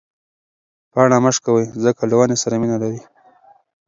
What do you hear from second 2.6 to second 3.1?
مینه لري.